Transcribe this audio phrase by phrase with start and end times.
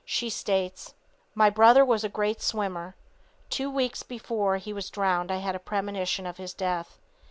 [0.03, 0.95] She states:
[1.35, 2.95] "My brother was a great swimmer.
[3.51, 6.97] Two weeks before he was drowned I had a premonition of his death.